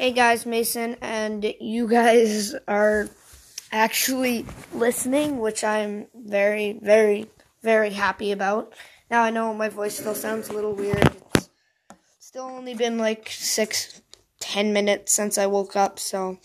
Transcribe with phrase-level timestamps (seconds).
[0.00, 3.10] Hey guys, Mason, and you guys are
[3.70, 7.26] actually listening, which I'm very, very,
[7.62, 8.72] very happy about.
[9.10, 11.06] Now I know my voice still sounds a little weird.
[11.34, 11.50] It's
[12.18, 14.00] still only been like six,
[14.38, 16.38] ten minutes since I woke up, so.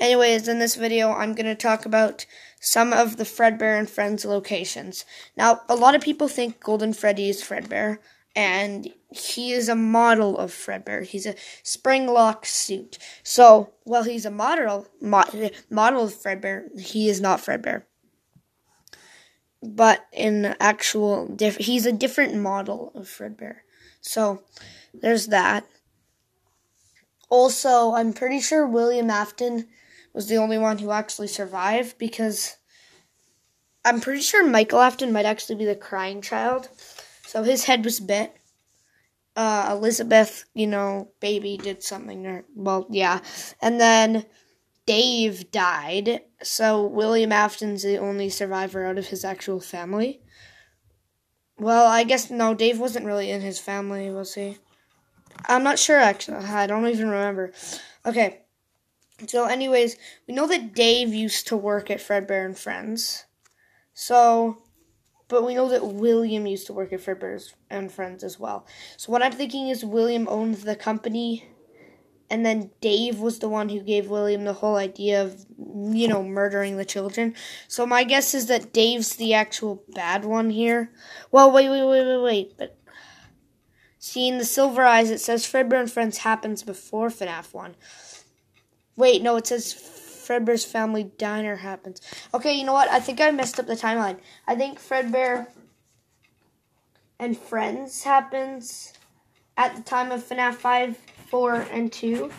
[0.00, 2.24] Anyways, in this video, I'm going to talk about
[2.58, 5.04] some of the Fredbear and Friends locations.
[5.36, 7.98] Now, a lot of people think Golden Freddy is Fredbear
[8.34, 11.04] and he is a model of Fredbear.
[11.04, 12.98] He's a spring lock suit.
[13.22, 17.84] So, while he's a model mo- model of Fredbear, he is not Fredbear.
[19.62, 23.58] But in actual, diff- he's a different model of Fredbear.
[24.00, 24.42] So,
[24.92, 25.66] there's that.
[27.30, 29.68] Also, I'm pretty sure William Afton
[30.12, 32.56] was the only one who actually survived because
[33.84, 36.68] I'm pretty sure Michael Afton might actually be the crying child.
[37.34, 38.32] So his head was bit.
[39.34, 42.44] Uh, Elizabeth, you know, baby did something.
[42.54, 43.18] Well, yeah.
[43.60, 44.24] And then
[44.86, 46.20] Dave died.
[46.44, 50.22] So William Afton's the only survivor out of his actual family.
[51.58, 54.58] Well, I guess no, Dave wasn't really in his family, was he?
[55.48, 56.36] I'm not sure actually.
[56.36, 57.52] I don't even remember.
[58.06, 58.42] Okay.
[59.26, 59.96] So, anyways,
[60.28, 63.24] we know that Dave used to work at Fredbear and Friends.
[63.92, 64.63] So,
[65.34, 68.66] but we know that William used to work at Fredbear and Friends as well.
[68.96, 71.44] So what I'm thinking is William owns the company,
[72.30, 76.22] and then Dave was the one who gave William the whole idea of, you know,
[76.22, 77.34] murdering the children.
[77.66, 80.92] So my guess is that Dave's the actual bad one here.
[81.32, 82.56] Well, wait, wait, wait, wait, wait.
[82.56, 82.78] But
[83.98, 87.74] see, in the Silver Eyes, it says Fredbear and Friends happens before FNAF 1.
[88.96, 89.72] Wait, no, it says
[90.24, 92.00] Fredbear's Family Diner happens.
[92.32, 92.88] Okay, you know what?
[92.88, 94.18] I think I messed up the timeline.
[94.46, 95.48] I think Fredbear
[97.18, 98.92] and Friends happens
[99.56, 100.96] at the time of FNAF 5,
[101.28, 102.30] 4, and 2.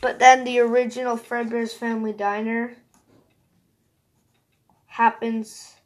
[0.00, 2.76] But then the original Fredbear's Family Diner
[4.86, 5.76] happens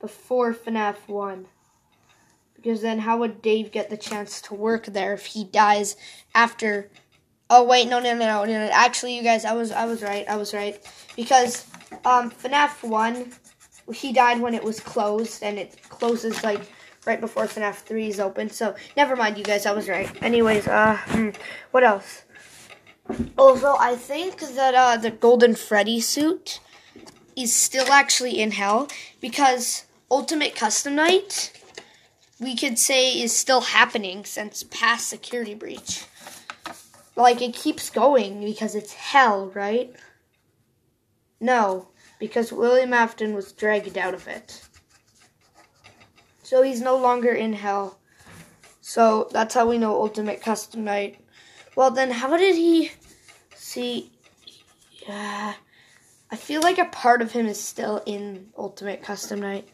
[0.00, 1.46] before FNAF 1.
[2.54, 5.96] Because then how would Dave get the chance to work there if he dies
[6.34, 6.90] after
[7.50, 8.70] Oh wait, no, no, no, no, no.
[8.72, 10.26] Actually, you guys, I was, I was right.
[10.28, 10.80] I was right
[11.14, 11.66] because
[12.04, 13.32] um, FNAF one,
[13.92, 16.60] he died when it was closed, and it closes like
[17.06, 18.48] right before FNAF three is open.
[18.48, 19.66] So never mind, you guys.
[19.66, 20.10] I was right.
[20.22, 21.30] Anyways, uh, hmm,
[21.70, 22.24] what else?
[23.36, 26.60] Also, I think that uh, the Golden Freddy suit
[27.36, 28.88] is still actually in hell
[29.20, 31.52] because Ultimate Custom Night,
[32.40, 36.06] we could say, is still happening since past security breach
[37.16, 39.94] like it keeps going because it's hell, right?
[41.40, 41.88] No,
[42.18, 44.62] because William Afton was dragged out of it.
[46.42, 47.98] So he's no longer in hell.
[48.80, 51.18] So that's how we know Ultimate Custom Night.
[51.76, 52.92] Well, then how did he
[53.54, 54.12] see?
[55.08, 55.54] Yeah,
[56.30, 59.68] I feel like a part of him is still in Ultimate Custom Night.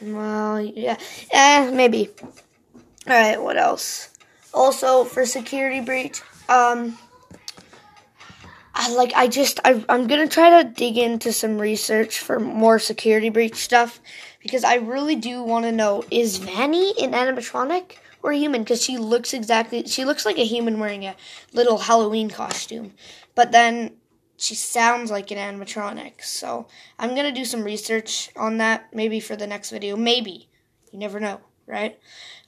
[0.00, 0.98] Well, yeah,
[1.30, 2.10] eh, maybe.
[3.06, 4.10] All right, what else?
[4.54, 6.98] Also for security breach, um,
[8.74, 12.78] I like I just I, I'm gonna try to dig into some research for more
[12.78, 14.00] security breach stuff
[14.40, 18.98] because I really do want to know is Vanny an animatronic or human because she
[18.98, 21.16] looks exactly she looks like a human wearing a
[21.52, 22.94] little Halloween costume,
[23.34, 23.96] but then
[24.38, 26.22] she sounds like an animatronic.
[26.22, 26.66] So
[26.98, 29.96] I'm gonna do some research on that maybe for the next video.
[29.96, 30.48] Maybe
[30.90, 31.98] you never know, right?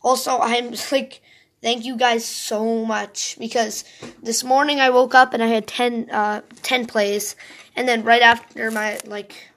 [0.02, 1.22] Also, I'm like
[1.64, 3.84] Thank you guys so much because
[4.22, 7.36] this morning I woke up and I had 10, uh, 10 plays,
[7.74, 9.48] and then right after my like,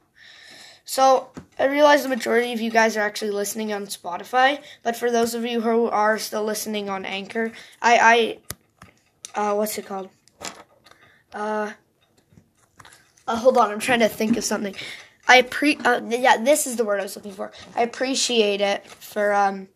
[0.85, 1.27] so
[1.59, 5.33] I realize the majority of you guys are actually listening on Spotify, but for those
[5.33, 7.51] of you who are still listening on Anchor,
[7.81, 8.39] I,
[9.35, 10.09] I, uh, what's it called?
[11.33, 11.73] Uh,
[13.27, 14.77] uh, hold on, I'm trying to think of something.
[15.27, 17.51] I pre, uh, yeah, this is the word I was looking for.
[17.75, 19.67] I appreciate it for um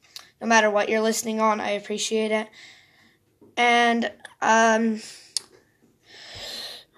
[0.41, 1.61] no matter what you're listening on.
[1.61, 2.49] I appreciate it.
[3.55, 5.01] And um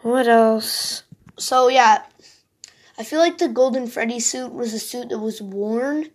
[0.02, 1.04] what else?
[1.38, 2.04] So yeah,
[2.98, 6.10] I feel like the Golden Freddy suit was a suit that was worn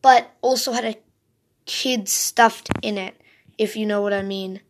[0.00, 0.96] but also had a
[1.66, 3.20] kid stuffed in it,
[3.58, 4.60] if you know what I mean.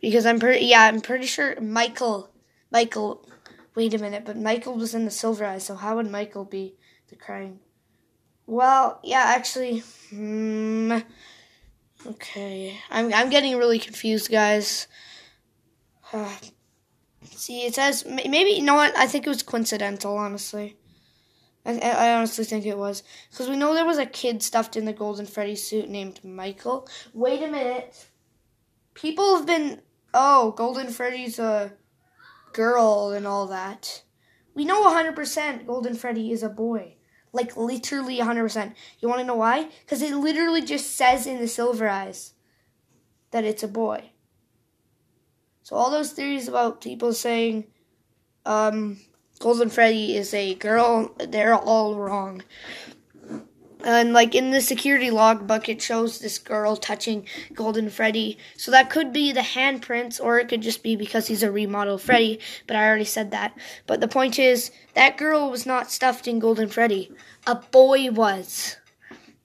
[0.00, 2.30] Because I'm pretty yeah, I'm pretty sure Michael
[2.70, 3.26] Michael
[3.74, 6.74] wait a minute, but Michael was in the silver eye, so how would Michael be
[7.08, 7.60] the crying
[8.46, 10.98] well, yeah, actually, hmm,
[12.06, 12.78] okay.
[12.90, 14.86] I'm I'm getting really confused, guys.
[16.12, 16.32] Uh,
[17.24, 18.96] see, it says maybe you know what?
[18.96, 20.76] I think it was coincidental, honestly.
[21.64, 24.84] I, I honestly think it was because we know there was a kid stuffed in
[24.84, 26.88] the Golden Freddy suit named Michael.
[27.12, 28.06] Wait a minute.
[28.94, 29.82] People have been
[30.14, 31.72] oh, Golden Freddy's a
[32.52, 34.02] girl and all that.
[34.54, 36.95] We know 100% Golden Freddy is a boy.
[37.36, 38.74] Like, literally 100%.
[39.00, 39.68] You want to know why?
[39.84, 42.32] Because it literally just says in the Silver Eyes
[43.30, 44.10] that it's a boy.
[45.62, 47.64] So, all those theories about people saying
[48.46, 48.98] um,
[49.38, 52.42] Golden Freddy is a girl, they're all wrong.
[53.84, 58.38] And like in the security logbook, it shows this girl touching Golden Freddy.
[58.56, 62.02] So that could be the handprints, or it could just be because he's a remodeled
[62.02, 62.40] Freddy.
[62.66, 63.56] But I already said that.
[63.86, 67.12] But the point is, that girl was not stuffed in Golden Freddy.
[67.46, 68.76] A boy was.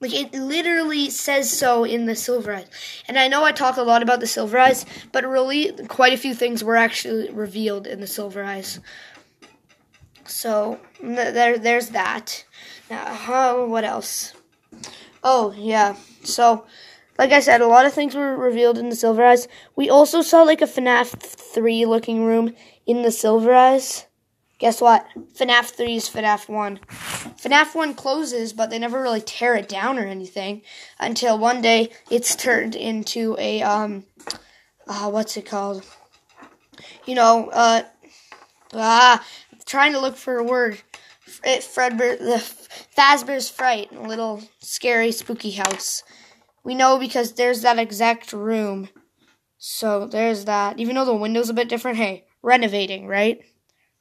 [0.02, 2.66] Like it literally says so in the Silver Eyes.
[3.06, 6.16] And I know I talk a lot about the Silver Eyes, but really quite a
[6.16, 8.80] few things were actually revealed in the Silver Eyes.
[10.24, 12.44] So there, there's that.
[12.90, 14.34] Now, what else?
[15.22, 15.96] Oh yeah.
[16.24, 16.66] So,
[17.18, 19.48] like I said, a lot of things were revealed in the Silver Eyes.
[19.76, 22.54] We also saw like a FNAF three looking room
[22.86, 24.06] in the Silver Eyes.
[24.62, 25.04] Guess what?
[25.34, 26.78] FNAF 3 is FNAF 1.
[26.78, 30.62] FNAF 1 closes, but they never really tear it down or anything
[31.00, 34.04] until one day it's turned into a, um,
[34.86, 35.84] uh, what's it called?
[37.06, 37.82] You know, uh,
[38.72, 39.26] ah,
[39.72, 40.78] trying to look for a word.
[41.42, 42.44] It, Fredbear, the
[42.94, 46.02] Fazbear's Fright, little scary, spooky house.
[46.62, 48.90] We know because there's that exact room.
[49.56, 50.78] So there's that.
[50.78, 53.40] Even though the window's a bit different, hey, renovating, right?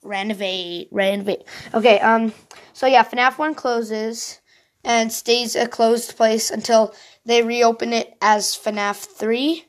[0.03, 1.44] Renovate, renovate.
[1.74, 2.33] Okay, um,
[2.74, 4.41] so yeah, FNAF 1 closes
[4.83, 6.94] and stays a closed place until
[7.25, 9.63] they reopen it as FNAF 3.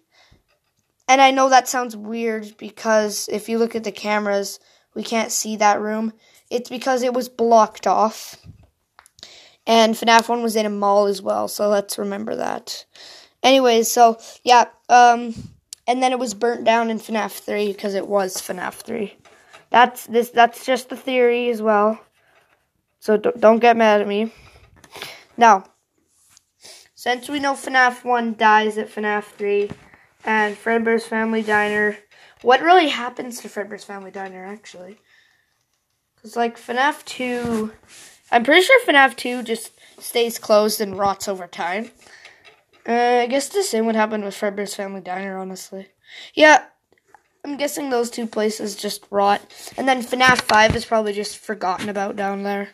[1.07, 4.59] And I know that sounds weird because if you look at the cameras,
[4.95, 6.13] we can't see that room.
[6.51, 8.37] It's because it was blocked off.
[9.67, 12.85] And FNAF 1 was in a mall as well, so let's remember that.
[13.43, 15.35] Anyways, so yeah, um
[15.87, 19.17] and then it was burnt down in FNAF 3 because it was FNAF 3.
[19.71, 22.01] That's this that's just the theory as well.
[23.01, 24.33] So don't, don't get mad at me.
[25.37, 25.65] Now,
[26.95, 29.71] since we know FNAF 1 dies at FNAF 3
[30.25, 31.97] and Fredbear's Family Diner
[32.43, 34.99] what really happens to Fredbear's Family Diner, actually?
[36.17, 37.73] Because, like, FNAF 2...
[38.31, 41.91] I'm pretty sure FNAF 2 just stays closed and rots over time.
[42.89, 45.89] Uh, I guess the same would happen with Fredbear's Family Diner, honestly.
[46.35, 46.65] Yeah,
[47.45, 49.43] I'm guessing those two places just rot.
[49.77, 52.71] And then FNAF 5 is probably just forgotten about down there.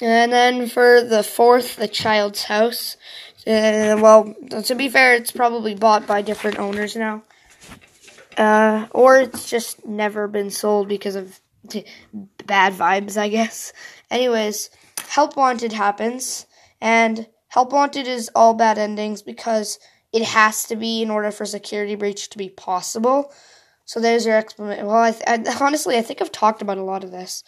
[0.00, 2.96] And then for the fourth, the child's house.
[3.46, 4.34] Uh, well,
[4.64, 7.22] to be fair, it's probably bought by different owners now.
[8.36, 11.84] Uh, or it's just never been sold because of t-
[12.46, 13.72] bad vibes, I guess.
[14.10, 14.70] Anyways,
[15.08, 16.46] Help Wanted happens,
[16.80, 19.78] and Help Wanted is all bad endings because
[20.12, 23.32] it has to be in order for security breach to be possible.
[23.84, 24.86] So there's your explanation.
[24.86, 27.44] Well, I, th- I honestly I think I've talked about a lot of this,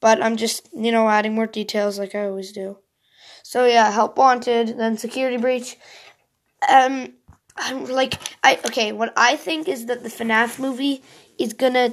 [0.00, 2.78] but I'm just you know adding more details like I always do.
[3.42, 5.76] So yeah, Help Wanted, then security breach.
[6.68, 7.14] Um,
[7.60, 11.02] I'm like I okay, what I think is that the FNAF movie
[11.38, 11.92] is gonna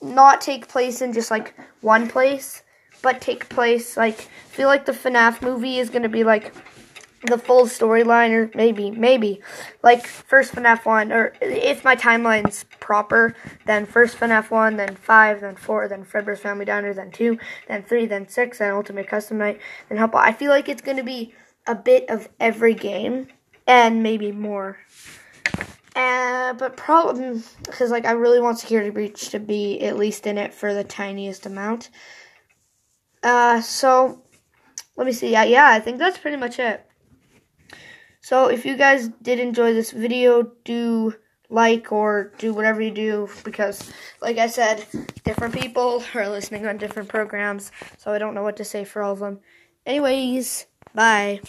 [0.00, 2.62] not take place in just like one place,
[3.02, 6.54] but take place like I feel like the FNAF movie is gonna be like
[7.26, 9.40] the full storyline or maybe maybe
[9.82, 15.40] like first FNAF 1 or if my timeline's proper then first FNAF 1 then 5
[15.40, 17.38] then 4 then Fredbear's Family Diner then 2
[17.68, 21.04] then 3 then 6 then Ultimate Custom Night then Help I feel like it's to
[21.04, 21.32] be
[21.64, 23.28] a bit of every game
[23.66, 24.78] and maybe more.
[25.94, 30.38] Uh, but problem because like I really want Security Breach to be at least in
[30.38, 31.90] it for the tiniest amount.
[33.22, 34.22] Uh, so
[34.96, 35.30] let me see.
[35.30, 36.86] Yeah, yeah, I think that's pretty much it.
[38.20, 41.14] So if you guys did enjoy this video, do
[41.50, 44.86] like or do whatever you do because like I said,
[45.24, 49.02] different people are listening on different programs, so I don't know what to say for
[49.02, 49.40] all of them.
[49.84, 51.40] Anyways, bye.